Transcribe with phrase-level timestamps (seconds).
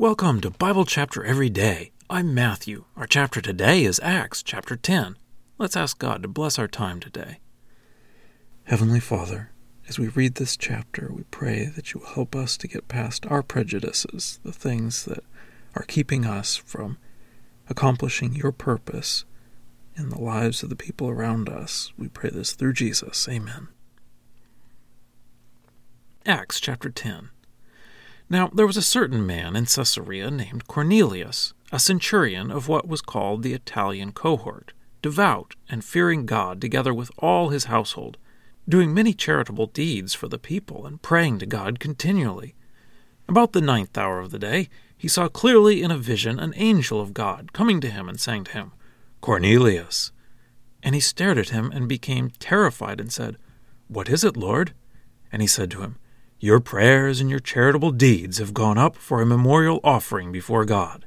[0.00, 1.90] Welcome to Bible Chapter Every Day.
[2.08, 2.86] I'm Matthew.
[2.96, 5.18] Our chapter today is Acts chapter 10.
[5.58, 7.40] Let's ask God to bless our time today.
[8.64, 9.50] Heavenly Father,
[9.90, 13.26] as we read this chapter, we pray that you will help us to get past
[13.26, 15.22] our prejudices, the things that
[15.76, 16.96] are keeping us from
[17.68, 19.26] accomplishing your purpose
[19.96, 21.92] in the lives of the people around us.
[21.98, 23.28] We pray this through Jesus.
[23.28, 23.68] Amen.
[26.24, 27.28] Acts chapter 10.
[28.32, 33.02] Now there was a certain man in Caesarea named Cornelius, a centurion of what was
[33.02, 34.72] called the Italian cohort,
[35.02, 38.18] devout and fearing God together with all his household,
[38.68, 42.54] doing many charitable deeds for the people and praying to God continually.
[43.28, 47.00] About the ninth hour of the day, he saw clearly in a vision an angel
[47.00, 48.72] of God coming to him and saying to him,
[49.20, 50.12] Cornelius.
[50.84, 53.38] And he stared at him and became terrified and said,
[53.88, 54.72] What is it, Lord?
[55.32, 55.96] And he said to him,
[56.40, 61.04] your prayers and your charitable deeds have gone up for a memorial offering before God.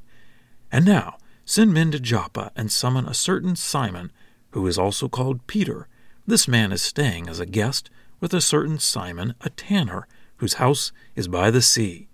[0.72, 4.12] And now send men to Joppa and summon a certain Simon,
[4.52, 5.88] who is also called Peter.
[6.28, 10.08] This man is staying as a guest with a certain Simon, a tanner,
[10.38, 12.08] whose house is by the sea.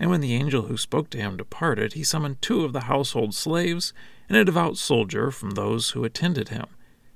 [0.00, 3.34] And when the angel who spoke to him departed, he summoned two of the household
[3.34, 3.92] slaves
[4.28, 6.66] and a devout soldier from those who attended him.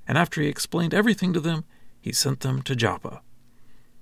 [0.07, 1.63] And after he explained everything to them,
[1.99, 3.21] he sent them to Joppa.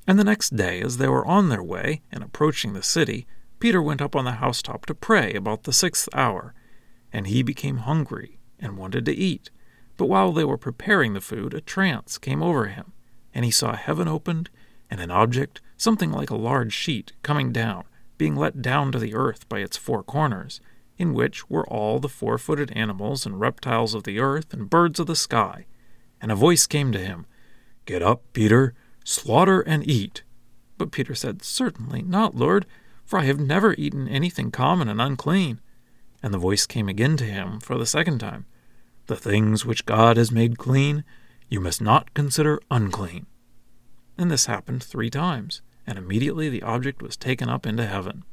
[0.08, 3.28] And the next day, as they were on their way and approaching the city,
[3.60, 6.54] Peter went up on the housetop to pray about the sixth hour.
[7.12, 9.50] And he became hungry and wanted to eat.
[9.98, 12.94] But while they were preparing the food, a trance came over him,
[13.34, 14.50] and he saw heaven opened,
[14.90, 17.84] and an object, something like a large sheet, coming down,
[18.18, 20.62] being let down to the earth by its four corners,
[20.98, 25.00] in which were all the four footed animals and reptiles of the earth and birds
[25.00, 25.66] of the sky.
[26.22, 27.26] And a voice came to him
[27.86, 30.24] Get up, Peter Slaughter and eat.
[30.78, 32.66] But Peter said, Certainly not, Lord,
[33.06, 35.60] for I have never eaten anything common and unclean.
[36.22, 38.46] And the voice came again to him for the second time
[39.08, 41.04] The things which God has made clean,
[41.50, 43.26] you must not consider unclean.
[44.18, 48.24] And this happened three times, and immediately the object was taken up into heaven.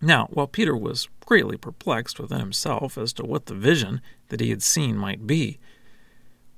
[0.00, 4.50] Now, while Peter was greatly perplexed within himself as to what the vision that he
[4.50, 5.58] had seen might be,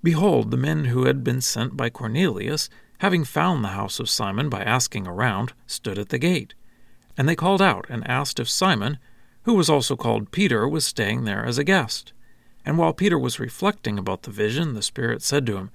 [0.03, 4.48] behold, the men who had been sent by Cornelius having found the house of Simon
[4.48, 6.54] by asking around, stood at the gate.
[7.16, 8.98] And they called out and asked if Simon,
[9.42, 12.12] who was also called Peter, was staying there as a guest.
[12.64, 15.70] And while Peter was reflecting about the vision, the Spirit said to him,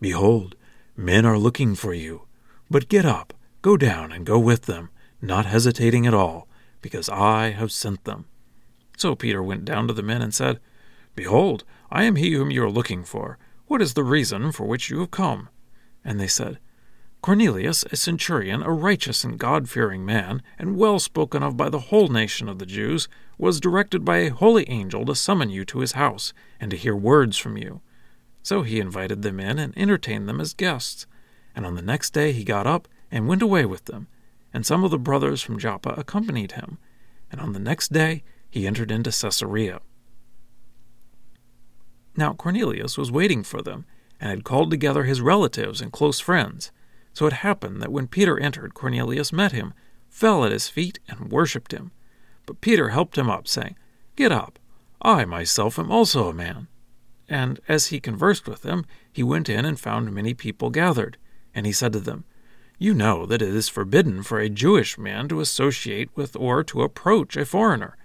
[0.00, 0.56] Behold,
[0.96, 2.22] men are looking for you.
[2.70, 3.32] But get up,
[3.62, 6.48] go down, and go with them, not hesitating at all,
[6.80, 8.26] because I have sent them.
[8.96, 10.60] So Peter went down to the men and said,
[11.14, 13.38] Behold, I am he whom you are looking for.
[13.66, 15.48] What is the reason for which you have come?
[16.04, 16.58] And they said,
[17.24, 21.88] Cornelius, a centurion, a righteous and God fearing man, and well spoken of by the
[21.88, 25.78] whole nation of the Jews, was directed by a holy angel to summon you to
[25.78, 27.80] his house, and to hear words from you.
[28.42, 31.06] So he invited them in and entertained them as guests.
[31.56, 34.06] And on the next day he got up and went away with them.
[34.52, 36.76] And some of the brothers from Joppa accompanied him.
[37.32, 39.80] And on the next day he entered into Caesarea.
[42.18, 43.86] Now Cornelius was waiting for them
[44.20, 46.70] and had called together his relatives and close friends.
[47.12, 49.72] So it happened that when Peter entered, Cornelius met him,
[50.08, 51.92] fell at his feet, and worshipped him.
[52.46, 53.76] But Peter helped him up, saying,
[54.16, 54.58] Get up,
[55.00, 56.68] I myself am also a man.
[57.28, 61.16] And as he conversed with them, he went in and found many people gathered.
[61.54, 62.24] And he said to them,
[62.78, 66.82] You know that it is forbidden for a Jewish man to associate with or to
[66.82, 67.96] approach a foreigner.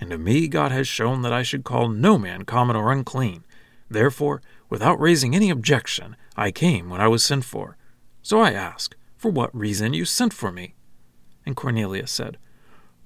[0.00, 3.44] And to me God has shown that I should call no man common or unclean.
[3.90, 7.76] Therefore, without raising any objection, I came when I was sent for.
[8.22, 10.74] So I ask, For what reason you sent for me?
[11.46, 12.38] And Cornelius said,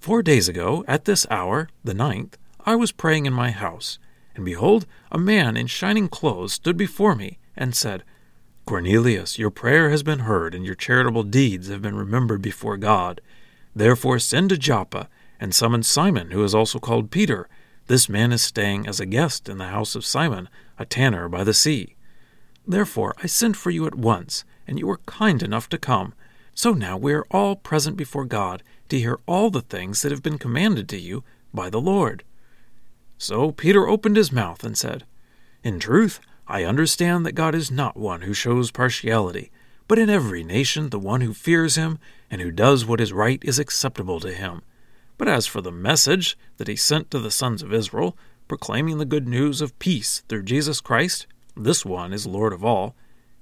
[0.00, 3.98] Four days ago, at this hour, the ninth, I was praying in my house,
[4.34, 8.03] and behold, a man in shining clothes stood before me, and said,
[8.64, 13.20] Cornelius, your prayer has been heard, and your charitable deeds have been remembered before God.
[13.75, 15.09] Therefore send to Joppa,
[15.41, 17.49] and summon Simon, who is also called Peter.
[17.87, 20.49] This man is staying as a guest in the house of Simon,
[20.79, 21.96] a tanner by the sea.
[22.67, 26.14] Therefore I sent for you at once, and you were kind enough to come.
[26.55, 30.23] So now we are all present before God to hear all the things that have
[30.23, 32.25] been commanded to you by the Lord.
[33.19, 35.05] So Peter opened his mouth and said,
[35.64, 39.50] In truth, I understand that God is not one who shows partiality,
[39.88, 41.99] but in every nation the one who fears him
[42.31, 44.62] and who does what is right is acceptable to him.
[45.22, 49.04] But as for the message that he sent to the sons of Israel, proclaiming the
[49.04, 52.96] good news of peace through Jesus Christ, this one is Lord of all.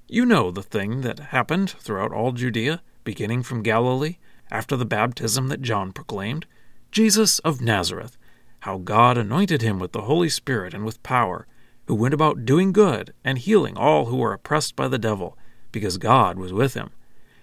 [0.07, 4.17] You know the thing that happened throughout all Judea, beginning from Galilee,
[4.51, 6.45] after the baptism that John proclaimed,
[6.91, 8.15] Jesus of Nazareth,
[8.59, 11.47] how God anointed him with the Holy Spirit and with power,
[11.87, 15.35] who went about doing good and healing all who were oppressed by the devil,
[15.71, 16.91] because God was with him.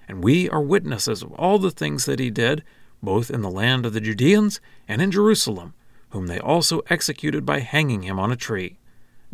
[0.07, 2.63] And we are witnesses of all the things that he did,
[3.03, 5.75] both in the land of the Judeans and in Jerusalem,
[6.11, 8.79] whom they also executed by hanging him on a tree.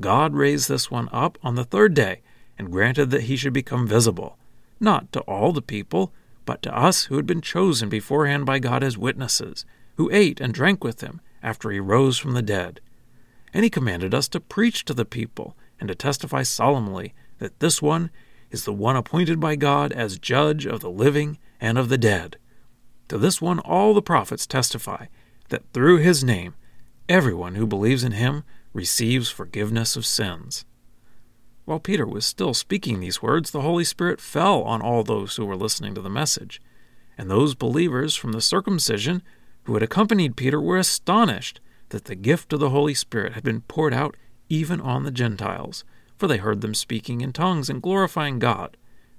[0.00, 2.20] God raised this one up on the third day,
[2.58, 4.36] and granted that he should become visible,
[4.80, 6.12] not to all the people,
[6.44, 9.64] but to us who had been chosen beforehand by God as witnesses,
[9.96, 12.80] who ate and drank with him after he rose from the dead.
[13.52, 17.80] And he commanded us to preach to the people, and to testify solemnly that this
[17.80, 18.10] one
[18.50, 22.36] is the one appointed by God as judge of the living and of the dead.
[23.08, 25.06] To this one all the prophets testify
[25.48, 26.54] that through his name
[27.08, 30.64] everyone who believes in him receives forgiveness of sins.
[31.64, 35.46] While Peter was still speaking these words, the Holy Spirit fell on all those who
[35.46, 36.60] were listening to the message.
[37.16, 39.22] And those believers from the circumcision
[39.64, 43.62] who had accompanied Peter were astonished that the gift of the Holy Spirit had been
[43.62, 44.16] poured out
[44.48, 45.84] even on the Gentiles,
[46.16, 48.76] for they heard them speaking in tongues and glorifying God.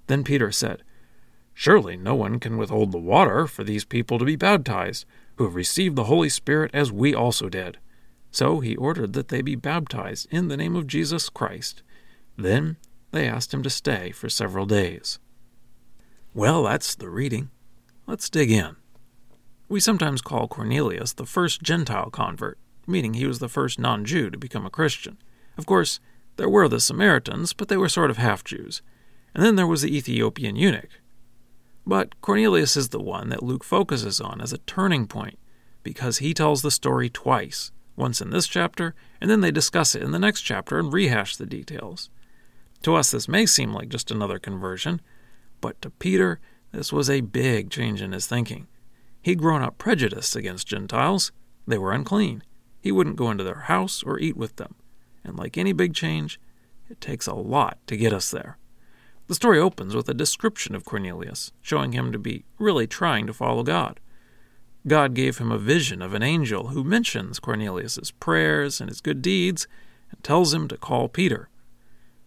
[0.08, 0.84] Then Peter said,
[1.58, 5.06] Surely no one can withhold the water for these people to be baptized,
[5.38, 7.78] who have received the Holy Spirit as we also did.
[8.30, 11.82] So he ordered that they be baptized in the name of Jesus Christ.
[12.38, 12.76] Then
[13.12, 15.18] they asked him to stay for several days.
[16.34, 17.50] Well, that's the reading.
[18.06, 18.76] Let's dig in.
[19.70, 24.30] We sometimes call Cornelius the first Gentile convert, meaning he was the first non Jew
[24.30, 25.18] to become a Christian.
[25.58, 26.02] Of course,
[26.36, 28.82] there were the Samaritans, but they were sort of half Jews.
[29.34, 30.90] And then there was the Ethiopian eunuch.
[31.88, 35.38] But Cornelius is the one that Luke focuses on as a turning point,
[35.84, 40.02] because he tells the story twice once in this chapter, and then they discuss it
[40.02, 42.10] in the next chapter and rehash the details.
[42.84, 45.02] To us, this may seem like just another conversion,
[45.62, 46.40] but to Peter,
[46.72, 48.68] this was a big change in his thinking.
[49.22, 51.32] He'd grown up prejudiced against Gentiles.
[51.66, 52.44] They were unclean.
[52.82, 54.76] He wouldn't go into their house or eat with them.
[55.24, 56.40] And like any big change,
[56.90, 58.58] it takes a lot to get us there.
[59.28, 63.34] The story opens with a description of Cornelius, showing him to be really trying to
[63.34, 64.00] follow God.
[64.88, 69.24] God gave him a vision of an angel who mentions Cornelius's prayers and his good
[69.24, 69.68] deeds
[70.12, 71.50] and tells him to call Peter.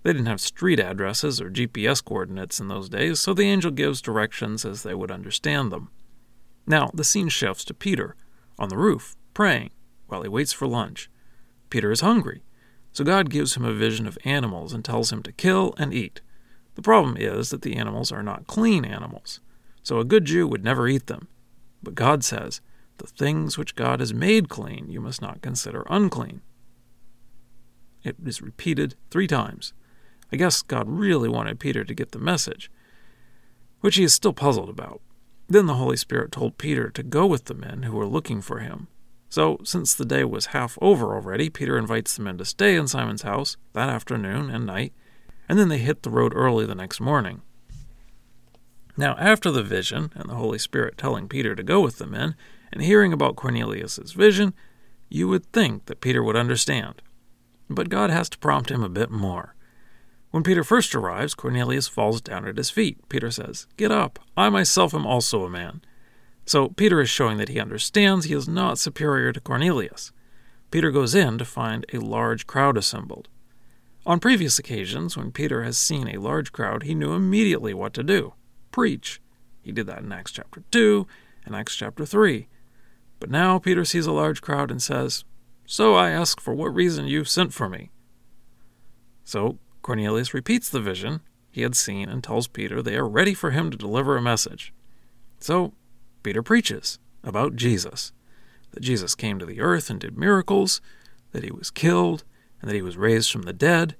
[0.02, 4.00] They didn't have street addresses or GPS coordinates in those days, so the angel gives
[4.00, 5.90] directions as they would understand them.
[6.66, 8.16] Now, the scene shifts to Peter,
[8.58, 9.70] on the roof, praying,
[10.06, 11.08] while he waits for lunch.
[11.70, 12.42] Peter is hungry,
[12.92, 16.20] so God gives him a vision of animals and tells him to kill and eat.
[16.78, 19.40] The problem is that the animals are not clean animals,
[19.82, 21.26] so a good Jew would never eat them.
[21.82, 22.60] But God says,
[22.98, 26.40] The things which God has made clean you must not consider unclean.
[28.04, 29.72] It is repeated three times.
[30.30, 32.70] I guess God really wanted Peter to get the message,
[33.80, 35.00] which he is still puzzled about.
[35.48, 38.60] Then the Holy Spirit told Peter to go with the men who were looking for
[38.60, 38.86] him.
[39.28, 42.86] So, since the day was half over already, Peter invites the men to stay in
[42.86, 44.92] Simon's house that afternoon and night,
[45.48, 47.42] and then they hit the road early the next morning.
[48.96, 52.34] Now, after the vision and the Holy Spirit telling Peter to go with the men
[52.72, 54.54] and hearing about Cornelius's vision,
[55.08, 57.00] you would think that Peter would understand.
[57.70, 59.54] But God has to prompt him a bit more.
[60.30, 63.08] When Peter first arrives, Cornelius falls down at his feet.
[63.08, 65.80] Peter says, Get up, I myself am also a man.
[66.44, 70.12] So Peter is showing that he understands he is not superior to Cornelius.
[70.70, 73.28] Peter goes in to find a large crowd assembled.
[74.08, 78.02] On previous occasions, when Peter has seen a large crowd, he knew immediately what to
[78.02, 78.32] do
[78.70, 79.20] preach.
[79.60, 81.06] He did that in Acts chapter 2
[81.44, 82.48] and Acts chapter 3.
[83.20, 85.24] But now Peter sees a large crowd and says,
[85.66, 87.90] So I ask for what reason you sent for me.
[89.24, 93.50] So Cornelius repeats the vision he had seen and tells Peter they are ready for
[93.50, 94.72] him to deliver a message.
[95.38, 95.74] So
[96.22, 98.12] Peter preaches about Jesus
[98.70, 100.80] that Jesus came to the earth and did miracles,
[101.32, 102.24] that he was killed,
[102.60, 103.96] and that he was raised from the dead,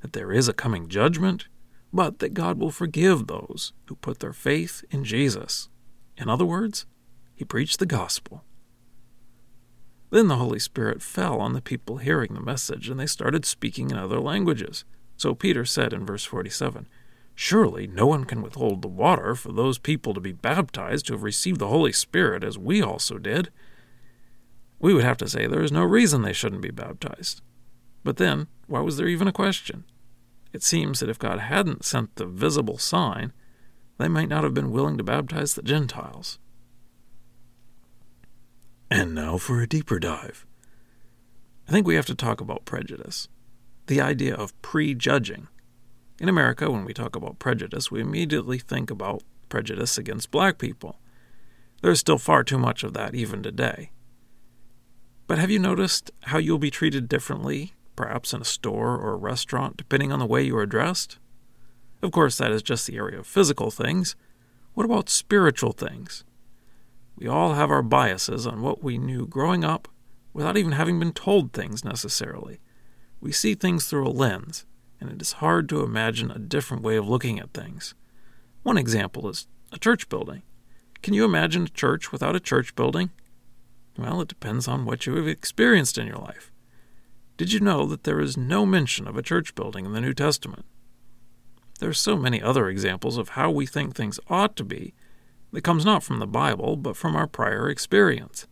[0.00, 1.48] that there is a coming judgment,
[1.92, 5.68] but that God will forgive those who put their faith in Jesus.
[6.16, 6.86] In other words,
[7.34, 8.44] he preached the gospel.
[10.10, 13.90] Then the Holy Spirit fell on the people hearing the message, and they started speaking
[13.90, 14.84] in other languages.
[15.16, 16.88] So Peter said in verse 47
[17.34, 21.22] Surely no one can withhold the water for those people to be baptized who have
[21.22, 23.50] received the Holy Spirit, as we also did.
[24.80, 27.42] We would have to say there is no reason they shouldn't be baptized.
[28.08, 29.84] But then, why was there even a question?
[30.54, 33.34] It seems that if God hadn't sent the visible sign,
[33.98, 36.38] they might not have been willing to baptize the Gentiles.
[38.90, 40.46] And now for a deeper dive.
[41.68, 43.28] I think we have to talk about prejudice,
[43.88, 45.48] the idea of prejudging.
[46.18, 50.98] In America, when we talk about prejudice, we immediately think about prejudice against black people.
[51.82, 53.90] There's still far too much of that even today.
[55.26, 59.16] But have you noticed how you'll be treated differently, perhaps in a store or a
[59.16, 61.18] restaurant, depending on the way you are dressed?
[62.00, 64.14] Of course, that is just the area of physical things.
[64.74, 66.22] What about spiritual things?
[67.16, 69.88] We all have our biases on what we knew growing up
[70.32, 72.60] without even having been told things necessarily.
[73.20, 74.64] We see things through a lens,
[75.00, 77.96] and it is hard to imagine a different way of looking at things.
[78.62, 80.42] One example is a church building.
[81.02, 83.10] Can you imagine a church without a church building?
[83.96, 86.52] Well, it depends on what you have experienced in your life.
[87.38, 90.12] Did you know that there is no mention of a church building in the New
[90.12, 90.66] Testament?
[91.78, 94.92] There are so many other examples of how we think things ought to be
[95.52, 98.48] that comes not from the Bible, but from our prior experience.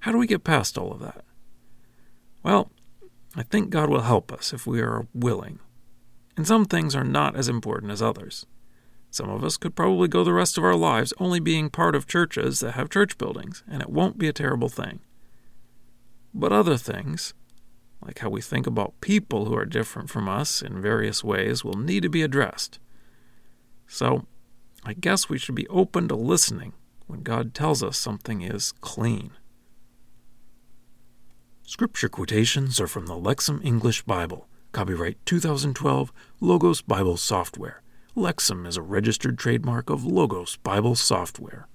[0.00, 1.24] How do we get past all of that?
[2.44, 2.70] Well,
[3.34, 5.58] I think God will help us if we are willing.
[6.36, 8.46] And some things are not as important as others.
[9.10, 12.06] Some of us could probably go the rest of our lives only being part of
[12.06, 15.00] churches that have church buildings, and it won't be a terrible thing.
[16.32, 17.34] But other things,
[18.06, 21.76] like how we think about people who are different from us in various ways, will
[21.76, 22.78] need to be addressed.
[23.88, 24.26] So,
[24.84, 26.72] I guess we should be open to listening
[27.08, 29.32] when God tells us something is clean.
[31.64, 37.82] Scripture quotations are from the Lexham English Bible, copyright 2012, Logos Bible Software.
[38.14, 41.66] Lexham is a registered trademark of Logos Bible Software.